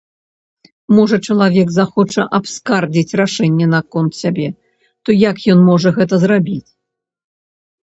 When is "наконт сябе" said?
3.77-4.47